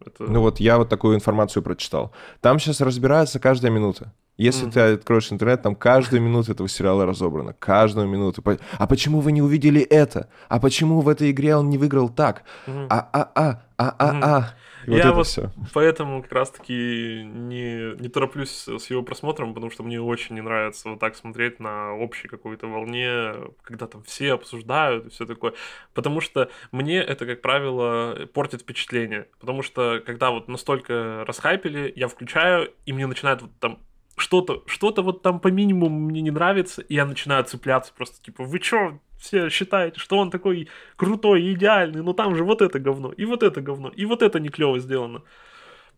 [0.04, 0.24] Это...
[0.24, 2.12] Ну вот я вот такую информацию прочитал.
[2.40, 4.12] Там сейчас разбирается каждая минута.
[4.36, 4.72] Если Мгм.
[4.72, 7.54] ты откроешь интернет, там каждую минуту этого сериала разобрана.
[7.54, 8.42] Каждую минуту.
[8.78, 10.28] А почему вы не увидели это?
[10.48, 12.44] А почему в этой игре он не выиграл так?
[12.66, 12.86] Мгм.
[12.90, 14.54] А-а-а, а-а-а.
[14.86, 15.50] И вот Я это вот все.
[15.74, 20.42] Поэтому как раз-таки не, не тороплюсь с с его просмотром, потому что мне очень не
[20.42, 25.54] нравится вот так смотреть на общей какой-то волне, когда там все обсуждают и все такое.
[25.92, 29.26] Потому что мне это, как правило, портит впечатление.
[29.40, 33.80] Потому что когда вот настолько расхайпили, я включаю, и мне начинает вот там
[34.16, 38.44] что-то, что-то вот там по минимуму мне не нравится, и я начинаю цепляться просто, типа,
[38.44, 42.78] вы чё, все считаете, что он такой крутой и идеальный, но там же вот это
[42.78, 45.22] говно, и вот это говно, и вот это не клево сделано.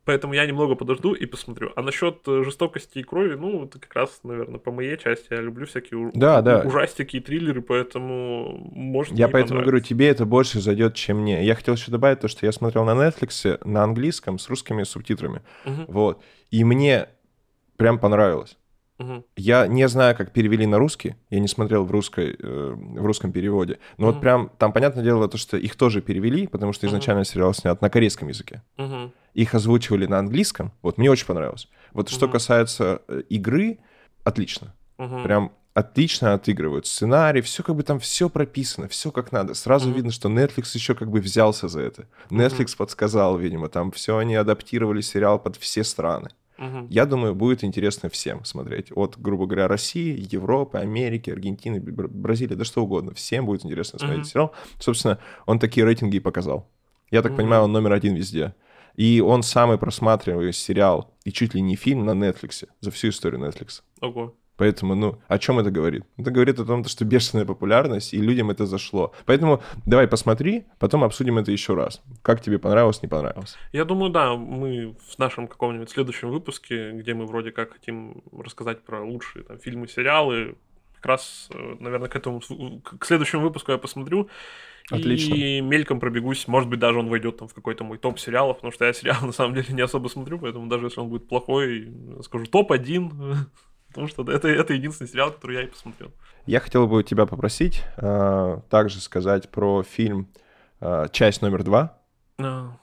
[0.05, 1.71] Поэтому я немного подожду и посмотрю.
[1.77, 5.27] А насчет э, жестокости и крови, ну, это как раз, наверное, по моей части.
[5.29, 6.63] Я люблю всякие Да, у- да.
[6.63, 11.45] ужастики и триллеры, поэтому может Я поэтому говорю, тебе это больше зайдет, чем мне.
[11.45, 15.43] Я хотел еще добавить то, что я смотрел на Netflix на английском с русскими субтитрами.
[15.67, 16.23] Мгм, Вот.
[16.51, 17.09] И мне
[17.79, 18.59] прям понравилось.
[18.99, 23.07] мгм, Я не знаю, как перевели на русский, я не смотрел в, русской, э, в
[23.07, 24.21] русском переводе, но вот Мгм.
[24.21, 27.89] прям там, понятное дело, то, что их тоже перевели, потому что изначально сериал снят на
[27.89, 28.63] корейском языке.
[28.77, 31.69] мгм, Их озвучивали на английском, вот мне очень понравилось.
[31.93, 32.33] Вот что Мгм.
[32.33, 33.79] касается э, игры,
[34.25, 34.75] отлично.
[34.99, 35.23] мгм.
[35.23, 36.87] Прям отлично отыгрывают.
[36.87, 39.55] Сценарий, все как бы там все прописано, все как надо.
[39.55, 39.97] Сразу Мгм.
[39.97, 42.07] видно, что Netflix еще как бы взялся за это.
[42.31, 46.31] Netflix подсказал, видимо, там все они адаптировали сериал под все страны.
[46.59, 46.89] Мгм.
[46.91, 48.91] Я думаю, будет интересно всем смотреть.
[48.95, 53.15] От, грубо говоря, России, Европы, Америки, Аргентины, Бр- Бразилии, да что угодно.
[53.15, 54.29] Всем будет интересно смотреть Мгм.
[54.29, 54.53] сериал.
[54.81, 56.69] Собственно, он такие рейтинги и показал.
[57.11, 57.37] Я так Мгм.
[57.39, 58.55] понимаю, он номер один везде.
[58.97, 63.41] И он самый просматриваемый сериал и чуть ли не фильм на Netflix за всю историю
[63.41, 63.83] Netflix.
[64.01, 64.35] Ого.
[64.59, 66.05] Поэтому, ну, о чем это говорит?
[66.17, 69.15] Это говорит о том, что бешеная популярность, и людям это зашло.
[69.25, 72.03] Поэтому давай посмотри, потом обсудим это еще раз.
[72.23, 73.57] Как тебе понравилось, не понравилось.
[73.73, 78.83] Я думаю, да, мы в нашем каком-нибудь следующем выпуске, где мы вроде как хотим рассказать
[78.83, 80.57] про лучшие там, фильмы, сериалы,
[80.97, 84.29] как раз, э, наверное, к этому к следующему выпуску я посмотрю.
[84.91, 85.35] Отлично.
[85.35, 86.49] И мельком пробегусь.
[86.49, 89.19] Может быть, даже он войдет там в какой-то мой топ сериалов, потому что я сериал
[89.23, 91.93] на самом деле не особо смотрю, поэтому даже если он будет плохой,
[92.23, 93.37] скажу топ-1,
[93.99, 96.13] потому что это, это единственный сериал, который я и посмотрел.
[96.47, 100.29] Я хотел бы тебя попросить э, также сказать про фильм
[100.81, 101.99] э, «Часть номер два»
[102.39, 102.77] А,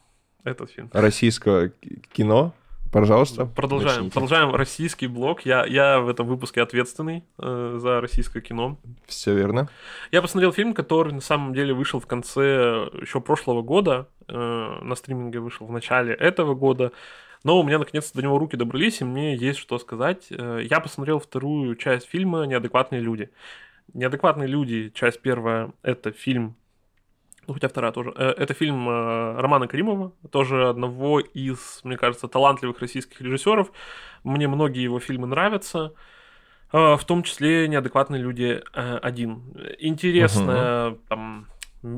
[0.44, 0.90] Этот фильм.
[0.94, 1.70] российского
[2.14, 2.54] кино.
[2.92, 3.46] Пожалуйста.
[3.46, 3.96] Продолжаем.
[3.96, 4.12] начните.
[4.14, 5.42] Продолжаем российский блог.
[5.42, 8.78] Я, я в этом выпуске ответственный э, за российское кино.
[9.06, 9.70] Все верно.
[10.12, 14.08] Я посмотрел фильм, который на самом деле вышел в конце еще прошлого года.
[14.28, 14.34] э,
[14.82, 16.92] на стриминге вышел в начале этого года.
[17.46, 20.26] Но у меня наконец-то до него руки добрались, и мне есть что сказать.
[20.32, 23.30] Э, я посмотрел вторую часть фильма «Неадекватные люди».
[23.94, 26.56] «Неадекватные люди», часть первая, это фильм
[27.46, 28.12] ну, хотя вторая тоже.
[28.16, 33.72] Э, это фильм э, Романа Каримова, тоже одного из, мне кажется, талантливых российских режиссеров.
[34.24, 35.94] Мне многие его фильмы нравятся,
[36.72, 39.44] в том числе «Неадекватные люди один».
[39.78, 41.00] Интересная uh-huh.
[41.08, 41.48] там,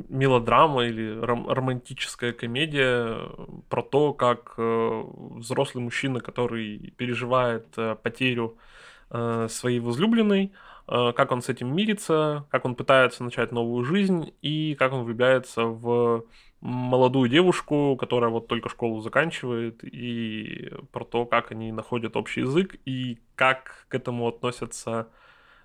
[0.10, 3.30] мелодрама или ром- романтическая комедия
[3.70, 5.04] про то, как э,
[5.36, 8.58] взрослый мужчина, который переживает э, потерю
[9.10, 10.52] э, своей возлюбленной,
[10.88, 15.04] э, как он с этим мирится, как он пытается начать новую жизнь и как он
[15.04, 16.26] влюбляется в
[16.60, 22.76] молодую девушку, которая вот только школу заканчивает, и про то, как они находят общий язык
[22.86, 25.08] и как к этому относятся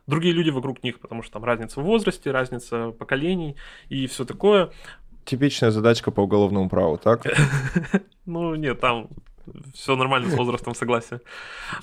[0.07, 3.57] другие люди вокруг них, потому что там разница в возрасте, разница поколений
[3.89, 4.71] и все такое.
[5.25, 7.27] Типичная задачка по уголовному праву, так?
[8.25, 9.09] Ну, нет, там
[9.75, 11.21] все нормально с возрастом, согласен.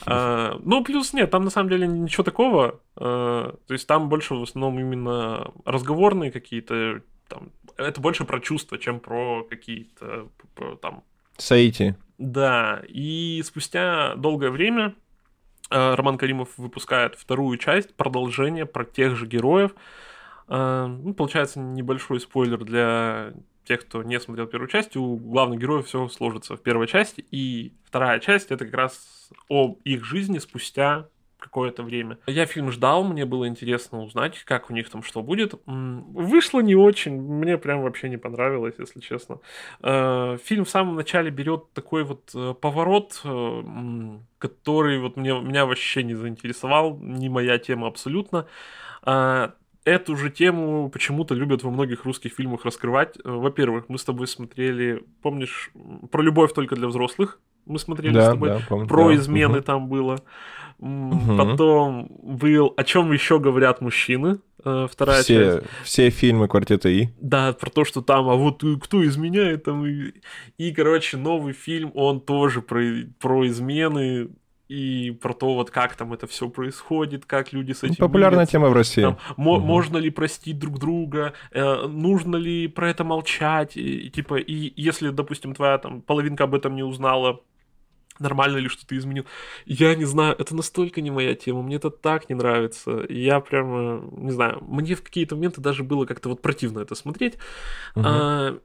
[0.05, 2.79] А, ну, плюс нет, там на самом деле ничего такого.
[2.95, 8.77] А, то есть там больше в основном именно разговорные какие-то, там, это больше про чувства,
[8.77, 10.29] чем про какие-то
[10.81, 11.03] там...
[11.37, 11.95] Саити.
[12.17, 14.95] Да, и спустя долгое время
[15.69, 19.75] Роман Каримов выпускает вторую часть, продолжение про тех же героев.
[20.47, 23.33] Э, ну, получается, небольшой спойлер для
[23.65, 24.97] тех, кто не смотрел первую часть.
[24.97, 27.23] У главных героев все сложится в первой части.
[27.29, 31.07] И вторая часть это как раз о их жизни спустя
[31.39, 32.17] какое-то время.
[32.27, 35.53] Я фильм ждал, мне было интересно узнать, как у них там что будет.
[35.65, 39.39] Вышло не очень, мне прям вообще не понравилось, если честно.
[39.81, 43.63] Э, фильм в самом начале берет такой вот э, поворот, э,
[44.37, 48.45] который вот мне, меня вообще не заинтересовал, не моя тема абсолютно.
[49.85, 53.17] Эту же тему почему-то любят во многих русских фильмах раскрывать.
[53.23, 55.71] Во-первых, мы с тобой смотрели, помнишь,
[56.11, 57.39] про любовь только для взрослых.
[57.65, 58.49] Мы смотрели да, с тобой.
[58.49, 59.15] Да, помню, про да.
[59.15, 59.63] измены угу.
[59.63, 60.21] там было.
[60.79, 61.37] Угу.
[61.37, 65.67] Потом был «О чем еще говорят мужчины», э, вторая все, часть.
[65.83, 67.09] Все фильмы «Квартета И».
[67.19, 69.85] Да, про то, что там, а вот кто изменяет там.
[69.85, 70.13] И,
[70.57, 72.81] и короче, новый фильм, он тоже про,
[73.19, 74.29] про измены,
[74.69, 77.95] и про то, вот как там это все происходит, как люди с этим.
[77.95, 78.51] Популярная мирятся.
[78.51, 79.01] тема в России.
[79.01, 79.59] Там, угу.
[79.59, 84.71] Можно ли простить друг друга, э, нужно ли про это молчать, и, и, типа, и
[84.75, 87.41] если, допустим, твоя там половинка об этом не узнала,
[88.19, 89.25] нормально ли, что ты изменил.
[89.65, 93.05] Я не знаю, это настолько не моя тема, мне это так не нравится.
[93.09, 97.35] Я прямо, не знаю, мне в какие-то моменты даже было как-то вот противно это смотреть.
[97.95, 98.03] Uh-huh.
[98.05, 98.59] А,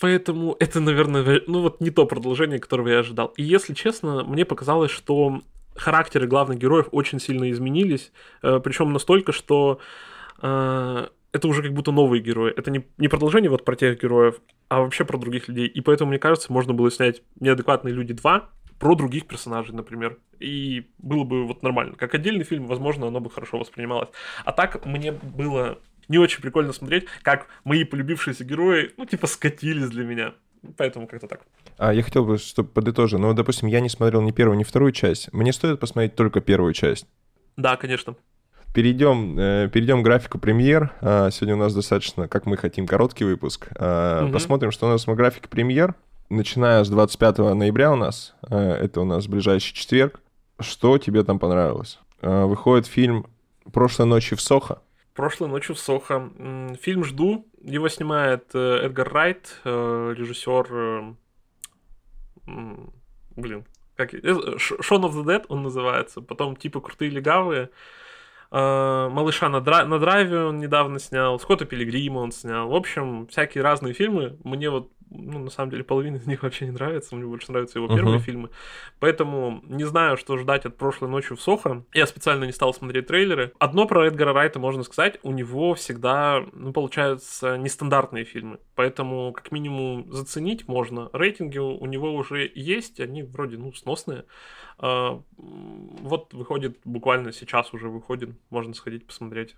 [0.00, 3.28] поэтому это, наверное, ну вот не то продолжение, которого я ожидал.
[3.36, 5.42] И если честно, мне показалось, что
[5.74, 9.80] характеры главных героев очень сильно изменились, э, причем настолько, что
[10.40, 12.52] э, это уже как будто новые герои.
[12.56, 15.66] Это не, не продолжение вот про тех героев, а вообще про других людей.
[15.66, 18.42] И поэтому, мне кажется, можно было снять «Неадекватные люди 2»,
[18.84, 20.18] про других персонажей, например.
[20.40, 21.94] И было бы вот нормально.
[21.96, 24.10] Как отдельный фильм, возможно, оно бы хорошо воспринималось.
[24.44, 29.88] А так мне было не очень прикольно смотреть, как мои полюбившиеся герои, ну, типа, скатились
[29.88, 30.34] для меня.
[30.76, 31.40] Поэтому как-то так.
[31.78, 33.18] А я хотел бы, чтобы подытожить.
[33.18, 35.32] Ну, допустим, я не смотрел ни первую, ни вторую часть.
[35.32, 37.06] Мне стоит посмотреть только первую часть.
[37.56, 38.16] Да, конечно.
[38.74, 40.92] Перейдем, э, перейдем к графику премьер.
[41.00, 43.66] А, сегодня у нас достаточно, как мы хотим, короткий выпуск.
[43.76, 44.34] А, угу.
[44.34, 45.94] Посмотрим, что у нас в графике премьер
[46.28, 50.20] начиная с 25 ноября у нас, э, это у нас ближайший четверг,
[50.60, 51.98] что тебе там понравилось?
[52.20, 53.26] Э, выходит фильм
[53.72, 54.82] «Прошлой ночью в Сохо».
[55.14, 56.30] «Прошлой ночью в Сохо».
[56.80, 57.46] Фильм «Жду».
[57.62, 61.16] Его снимает э, Эдгар Райт, режиссер...
[63.36, 63.64] Блин,
[63.96, 64.10] как...
[64.58, 66.20] «Шон of the Dead» он называется.
[66.20, 67.70] Потом типа «Крутые легавые».
[68.50, 69.84] «Малыша на, дра...
[69.84, 72.68] на драйве» он недавно снял, «Скотта Пилигрима» он снял.
[72.68, 74.38] В общем, всякие разные фильмы.
[74.44, 77.14] Мне вот ну, на самом деле, половина из них вообще не нравится.
[77.14, 78.22] Мне больше нравятся его первые uh-huh.
[78.22, 78.50] фильмы.
[79.00, 81.84] Поэтому не знаю, что ждать от прошлой ночи в Сохо.
[81.92, 83.52] Я специально не стал смотреть трейлеры.
[83.58, 85.18] Одно про Эдгара Райта можно сказать.
[85.22, 88.58] У него всегда, ну, получаются нестандартные фильмы.
[88.74, 91.10] Поэтому, как минимум, заценить можно.
[91.12, 93.00] Рейтинги у него уже есть.
[93.00, 94.24] Они вроде, ну, сносные.
[94.78, 98.30] А, вот выходит, буквально сейчас уже выходит.
[98.50, 99.56] Можно сходить посмотреть.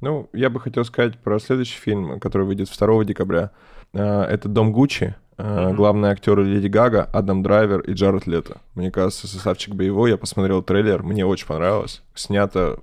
[0.00, 3.50] Ну, я бы хотел сказать про следующий фильм, который выйдет 2 декабря.
[3.92, 5.14] А, это «Дом Гуччи».
[5.36, 5.74] Mm-hmm.
[5.74, 8.60] Главные актеры Леди Гага, Адам Драйвер и Джаред Лето.
[8.76, 10.10] Мне кажется, составчик боевой.
[10.10, 12.02] Я посмотрел трейлер, мне очень понравилось.
[12.14, 12.78] Снято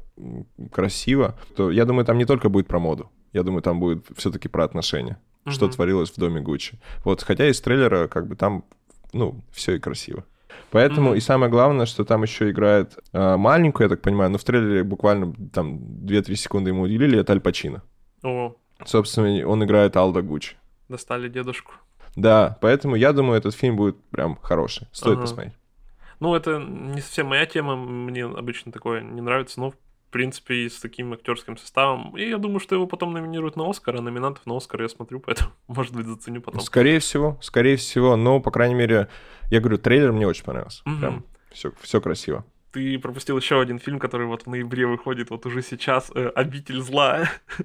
[0.69, 1.35] красиво.
[1.55, 3.09] То, я думаю, там не только будет про моду.
[3.31, 5.17] Я думаю, там будет все-таки про отношения.
[5.45, 5.51] Mm-hmm.
[5.51, 6.77] Что творилось в доме Гуччи.
[7.05, 8.65] Вот, хотя из трейлера, как бы там,
[9.13, 10.25] ну, все и красиво.
[10.71, 11.17] Поэтому, mm-hmm.
[11.17, 14.83] и самое главное, что там еще играет э, маленькую, я так понимаю, но в трейлере
[14.83, 17.83] буквально там 2-3 секунды ему уделили, это Аль Пачино.
[18.23, 18.55] О.
[18.85, 20.55] Собственно, он играет Алда Гуччи
[20.91, 21.73] достали дедушку.
[22.15, 24.87] Да, поэтому я думаю, этот фильм будет прям хороший.
[24.91, 25.21] Стоит Ага.
[25.21, 25.53] посмотреть.
[26.19, 29.73] Ну, это не совсем моя тема, мне обычно такое не нравится, но,
[30.11, 32.17] в принципе, и с таким актерским составом.
[32.17, 35.21] И я думаю, что его потом номинируют на Оскар, а номинантов на Оскар я смотрю,
[35.21, 36.59] поэтому, может быть, заценю потом.
[36.59, 39.07] Скорее всего, скорее всего, но, по крайней мере,
[39.49, 40.81] я говорю, трейлер мне очень понравился.
[40.83, 40.99] Мгм.
[40.99, 42.43] Прям все, все красиво.
[42.73, 46.81] Ты пропустил еще один фильм, который вот в ноябре выходит, вот уже сейчас, э, «Обитель
[46.81, 47.29] зла».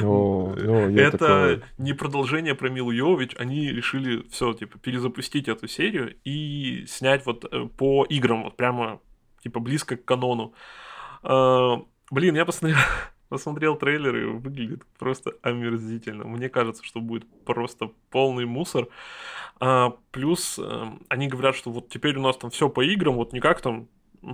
[0.00, 5.46] Ну, ну, я это такой- не продолжение про Милу Йович, они решили все, типа, перезапустить
[5.46, 9.00] эту серию и снять вот э, по играм, вот прямо,
[9.44, 10.52] типа, близко к канону.
[11.22, 12.78] А, Блин, я посмотрел,
[13.28, 16.24] посмотрел трейлеры, выглядит просто омерзительно.
[16.24, 18.88] Мне кажется, что будет просто полный мусор.
[19.60, 23.32] А, Плюс э, они говорят, что вот теперь у нас там все по играм, вот
[23.32, 23.88] не как там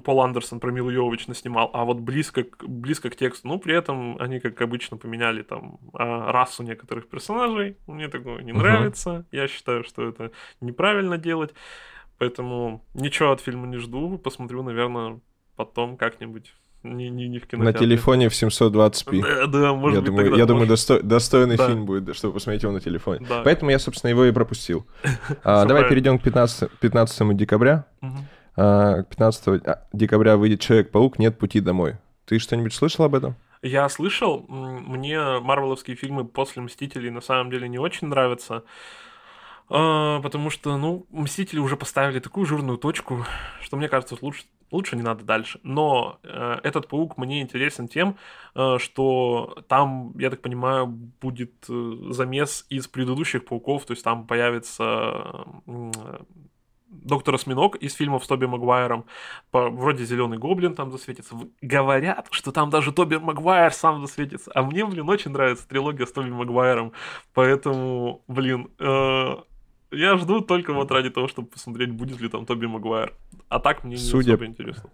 [0.04, 3.48] Пол Андерсон про Милу Йович наснимал, а вот близко, к- близко к тексту.
[3.48, 7.76] Ну, при этом они, как обычно, поменяли там а, расу некоторых персонажей.
[7.86, 8.62] Мне такое не Мгм.
[8.62, 9.26] нравится.
[9.30, 11.52] Я считаю, что это неправильно делать.
[12.18, 14.16] Поэтому ничего от фильма не жду.
[14.18, 15.20] Посмотрю, наверное,
[15.56, 16.54] потом как-нибудь.
[16.84, 17.80] Не, не, не в На кинотеатре.
[17.86, 19.22] телефоне в 720p.
[19.22, 20.90] Да, да, может я быть, думаю, я думаю может.
[20.90, 21.66] досто- достойный Да.
[21.66, 23.26] фильм будет, чтобы посмотреть его на телефоне.
[23.28, 23.40] Да.
[23.42, 24.86] Поэтому я, собственно, его и пропустил.
[25.42, 27.86] А, давай перейдем к 15, 15 декабря.
[28.56, 31.96] А, к 15 а, декабря выйдет Человек-паук, нет пути домой.
[32.26, 33.34] Ты что-нибудь слышал об этом?
[33.62, 38.62] Я слышал, мне марвеловские фильмы после «Мстителей» на самом деле не очень нравятся,
[39.70, 43.24] а, потому что, ну, «Мстители» уже поставили такую жирную точку,
[43.62, 44.42] что мне кажется, лучше,
[44.74, 45.60] лучше не надо дальше.
[45.62, 48.16] Но э, этот «Паук» мне интересен тем,
[48.54, 54.26] э, что там, я так понимаю, будет э, замес из предыдущих «Пауков», то есть там
[54.26, 55.90] появится э,
[56.96, 59.04] Доктор Осьминог из фильмов с Тоби Магуайром,
[59.50, 61.34] по- вроде Зеленый Гоблин там засветится.
[61.60, 64.52] Говорят, что там даже Тоби Магуайр сам засветится.
[64.54, 66.92] А мне, блин, очень нравится трилогия с Тоби Магуайром.
[67.32, 69.36] Поэтому, блин, э,
[69.90, 73.12] я жду только вот ради того, чтобы посмотреть, будет ли там Тоби Магуайр.
[73.54, 74.90] А так мне не Судя- особо интересно.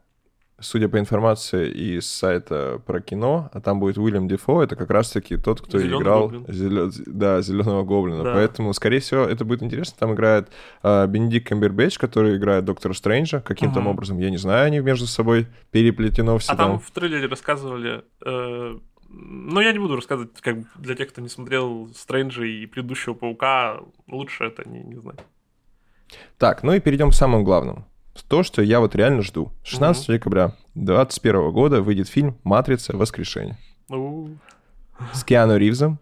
[0.62, 5.38] Судя по информации из сайта про кино, а там будет Уильям Дефо, это как раз-таки
[5.38, 6.44] тот, кто Зелёный играл гоблин.
[6.48, 8.22] зелё- да, Зеленого Гоблина.
[8.22, 8.34] Да.
[8.34, 9.96] Поэтому, скорее всего, это будет интересно.
[9.98, 10.50] Там играет
[10.82, 13.40] а, Бенедикт Камбербэтч, который играет Доктора Стрэнджа.
[13.40, 13.88] Каким-то Мгм.
[13.88, 18.04] образом, я не знаю, они между собой переплетено все А там в трейлере рассказывали...
[18.26, 23.14] э, но я не буду рассказывать, как для тех, кто не смотрел Стрэнджа и предыдущего
[23.14, 25.20] Паука, лучше это не, не знать.
[26.36, 27.86] Так, ну и перейдем к самому главному.
[28.28, 29.50] То, что я вот реально жду.
[29.64, 32.96] 16 декабря 2021 года выйдет фильм «Матрица.
[32.96, 33.58] Воскрешение».
[33.88, 34.36] Ну,
[35.12, 35.98] с Киану Ривзом,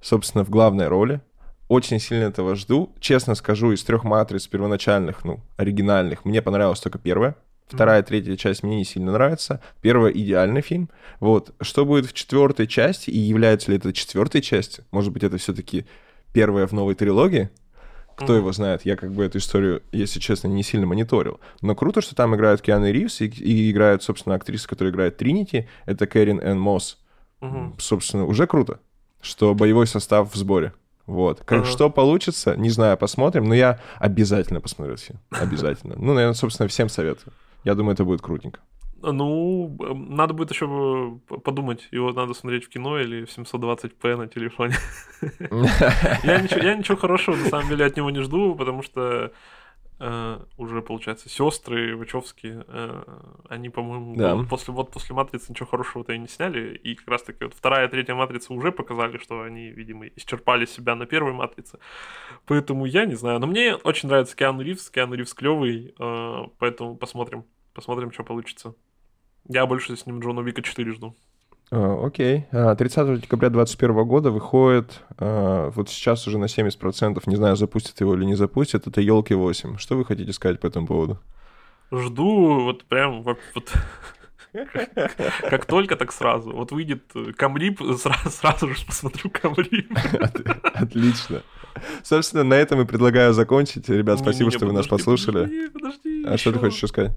[0.00, 1.20] собственно, в главной роли.
[1.68, 2.92] Очень сильно этого жду.
[3.00, 7.36] Честно скажу, из трех матриц первоначальных, ну, оригинальных, мне понравилась только первая.
[7.66, 9.62] Вторая, третья часть мне не сильно нравится.
[9.80, 10.90] Первая идеальный фильм.
[11.18, 11.54] Вот.
[11.60, 14.84] Что будет в четвертой части, и является ли это четвертой частью?
[14.90, 15.86] Может быть, это все-таки
[16.32, 17.50] первая в новой трилогии?
[18.16, 18.36] Кто Мгм.
[18.36, 18.84] его знает?
[18.84, 21.40] Я как бы эту историю, если честно, не сильно мониторил.
[21.62, 25.68] Но круто, что там играют Киану Ривз и, и играют, собственно, актриса, которая играет Тринити.
[25.86, 26.98] Это Кэрин Энн Мосс
[27.40, 27.74] мгм.
[27.78, 28.78] собственно, уже круто,
[29.20, 30.72] что боевой состав в сборе.
[31.06, 31.40] Вот.
[31.40, 31.70] Как Ага.
[31.70, 35.18] что получится, не знаю, посмотрим, но я обязательно посмотрю фильм.
[35.30, 35.94] Обязательно.
[35.98, 37.32] Ну, наверное, собственно, всем советую.
[37.64, 38.60] Я думаю, это будет крутенько.
[39.12, 44.28] Ну, э, надо будет еще подумать, его надо смотреть в кино или в 720p на
[44.28, 44.74] телефоне.
[46.22, 49.32] Я ничего, я ничего хорошего на самом деле от него не жду, потому что
[50.00, 53.02] э, уже, получается, сестры Вачовски, э,
[53.48, 54.34] они, по-моему, Да.
[54.34, 56.74] вот после, вот после матрицы ничего хорошего-то и не сняли.
[56.76, 60.94] И как раз-таки вот вторая и третья матрица уже показали, что они, видимо, исчерпали себя
[60.94, 61.78] на первой матрице.
[62.46, 63.38] Поэтому я не знаю.
[63.38, 64.90] Но мне очень нравится Киану Ривз.
[64.90, 67.44] Киану Ривз клевый, э, поэтому посмотрим.
[67.72, 68.74] Посмотрим, что получится.
[69.48, 71.14] Я больше с ним Джона Вика 4 жду.
[71.70, 72.46] А, Окей.
[72.52, 78.00] А, 30 декабря 2021 года выходит, а, вот сейчас уже на 70%, не знаю, запустят
[78.00, 79.76] его или не запустят, это елки 8.
[79.78, 81.18] Что вы хотите сказать по этому поводу?
[81.92, 83.72] Жду вот прям вот, вот
[85.50, 86.52] как только, так сразу.
[86.52, 89.92] Вот выйдет э, Камрип, сразу, сразу же посмотрю Камрип.
[90.20, 91.42] От- Отлично.
[92.02, 93.88] Собственно, на этом и предлагаю закончить.
[93.88, 95.70] Ребят, спасибо, что вы нас послушали.
[96.26, 97.12] А что ты хочешь еще сказать?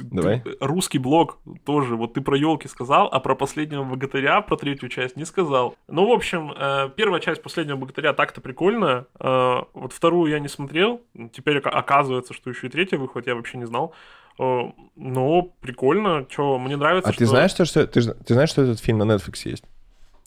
[0.00, 0.42] Давай.
[0.60, 1.94] русский блог тоже.
[1.96, 5.74] Вот ты про елки сказал, а про последнего богатыря, про третью часть не сказал.
[5.88, 9.06] Ну, в общем, э, первая часть последнего богатыря так-то прикольная.
[9.20, 11.00] Э, Вот вторую я не смотрел.
[11.32, 13.92] Теперь ока- оказывается, что еще и третья выходит, я вообще не знал.
[14.38, 17.10] Э, Но прикольно, что мне нравится.
[17.10, 19.64] А ты знаешь, что, ты, ты знаешь, что этот фильм на Netflix есть?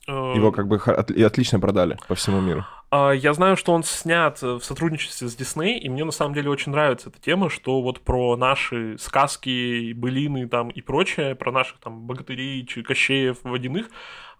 [0.10, 2.66] Э, Его как бы отлично продали по всему миру.
[2.92, 6.50] А, я знаю, что он снят в сотрудничестве с Дисней, и мне на самом деле
[6.50, 11.78] очень нравится эта тема, что вот про наши сказки, былины там и прочее, про наших
[11.80, 13.90] там богатырей, кощеев, водяных,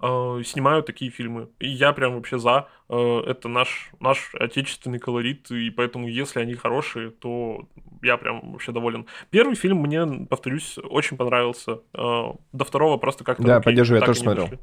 [0.02, 1.50] э, снимают такие фильмы.
[1.60, 2.68] И я прям вообще за.
[2.90, 7.68] Э, это наш, наш отечественный колорит, и поэтому если они хорошие, то
[8.02, 9.06] я прям вообще доволен.
[9.30, 11.82] Первый фильм мне, повторюсь, очень понравился.
[11.94, 13.44] Э, до второго просто как-то...
[13.44, 14.46] Да, поддерживаю, я тоже смотрел.
[14.46, 14.60] Вышли.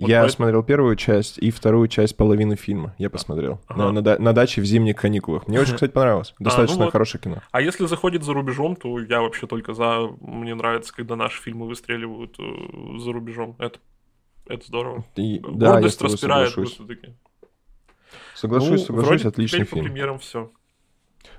[0.00, 0.36] Вот я поэтому...
[0.36, 2.94] смотрел первую часть и вторую часть половины фильма.
[2.96, 3.60] Я посмотрел.
[3.66, 3.92] Ага.
[3.92, 5.46] На, на, на даче в зимних каникулах.
[5.46, 6.34] Мне очень, кстати, понравилось.
[6.38, 6.92] Достаточно а, ну вот.
[6.92, 7.42] хорошее кино.
[7.50, 10.08] А если заходит за рубежом, то я вообще только за.
[10.20, 13.56] Мне нравится, когда наши фильмы выстреливают э, за рубежом.
[13.58, 13.78] Это,
[14.46, 15.04] это здорово.
[15.16, 17.14] И, да, Гордость распирает просто-таки.
[18.34, 19.84] Соглашусь, ну, соглашусь, отличный фильм.
[19.84, 20.50] по премьерам все.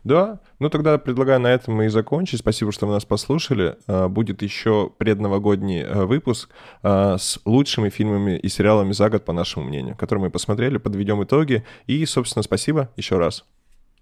[0.03, 2.39] Да, ну тогда предлагаю на этом мы и закончить.
[2.39, 3.77] Спасибо, что вы нас послушали.
[3.88, 6.49] А, будет еще предновогодний а, выпуск
[6.82, 11.23] а, с лучшими фильмами и сериалами за год, по нашему мнению, которые мы посмотрели, подведем
[11.23, 11.63] итоги.
[11.86, 13.45] И, собственно, спасибо еще раз.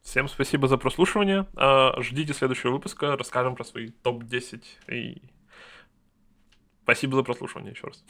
[0.01, 1.45] Всем спасибо за прослушивание.
[1.99, 4.63] Ждите следующего выпуска, расскажем про свои топ-10.
[4.91, 5.21] И
[6.83, 8.03] спасибо за прослушивание еще раз.